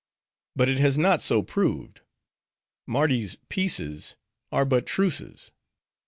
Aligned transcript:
But 0.55 0.67
it 0.67 0.79
has 0.79 0.97
not 0.97 1.21
so 1.21 1.43
proved. 1.43 2.01
Mardi's 2.87 3.37
peaces 3.49 4.15
are 4.51 4.65
but 4.65 4.87
truces. 4.87 5.51